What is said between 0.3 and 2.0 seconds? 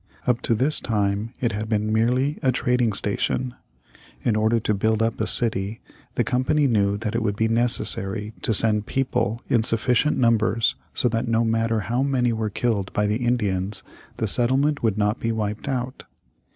to this time it had been